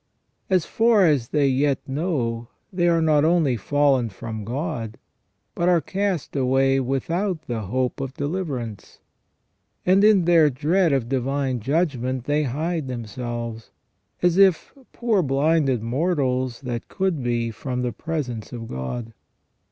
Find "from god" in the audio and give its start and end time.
4.09-4.97